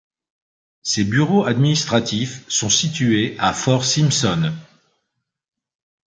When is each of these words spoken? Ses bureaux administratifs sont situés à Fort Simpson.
Ses 0.81 1.03
bureaux 1.03 1.45
administratifs 1.45 2.43
sont 2.49 2.71
situés 2.71 3.35
à 3.37 3.53
Fort 3.53 3.85
Simpson. 3.85 4.51